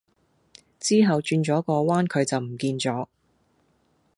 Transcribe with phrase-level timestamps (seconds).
[0.79, 3.07] 之後轉左個彎佢就唔見左